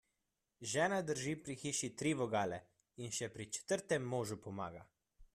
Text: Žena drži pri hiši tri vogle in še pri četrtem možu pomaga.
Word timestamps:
Žena 0.69 0.97
drži 1.09 1.33
pri 1.41 1.55
hiši 1.63 1.89
tri 2.01 2.13
vogle 2.21 2.59
in 3.07 3.13
še 3.17 3.29
pri 3.35 3.47
četrtem 3.57 4.07
možu 4.15 4.39
pomaga. 4.47 4.83